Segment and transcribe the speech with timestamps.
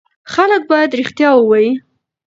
[0.33, 1.71] خلک باید رښتیا ووایي.